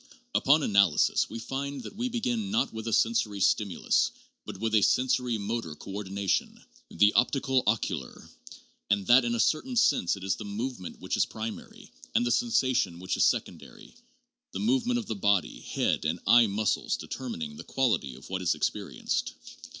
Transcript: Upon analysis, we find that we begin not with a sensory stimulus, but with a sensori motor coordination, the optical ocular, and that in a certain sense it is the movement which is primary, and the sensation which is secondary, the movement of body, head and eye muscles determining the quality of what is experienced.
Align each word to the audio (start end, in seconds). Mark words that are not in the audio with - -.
Upon 0.33 0.63
analysis, 0.63 1.29
we 1.29 1.37
find 1.37 1.83
that 1.83 1.95
we 1.95 2.09
begin 2.09 2.49
not 2.49 2.73
with 2.73 2.87
a 2.87 2.91
sensory 2.91 3.39
stimulus, 3.39 4.09
but 4.47 4.57
with 4.59 4.73
a 4.73 4.79
sensori 4.81 5.39
motor 5.39 5.75
coordination, 5.75 6.63
the 6.89 7.13
optical 7.13 7.61
ocular, 7.67 8.27
and 8.89 9.05
that 9.05 9.23
in 9.25 9.35
a 9.35 9.39
certain 9.39 9.75
sense 9.75 10.17
it 10.17 10.23
is 10.23 10.37
the 10.37 10.43
movement 10.43 10.99
which 10.99 11.17
is 11.17 11.27
primary, 11.27 11.91
and 12.15 12.25
the 12.25 12.31
sensation 12.31 12.97
which 12.97 13.15
is 13.15 13.23
secondary, 13.23 13.93
the 14.53 14.59
movement 14.59 14.97
of 14.97 15.21
body, 15.21 15.59
head 15.59 16.03
and 16.03 16.19
eye 16.25 16.47
muscles 16.47 16.97
determining 16.97 17.55
the 17.57 17.63
quality 17.63 18.15
of 18.15 18.27
what 18.27 18.41
is 18.41 18.55
experienced. 18.55 19.33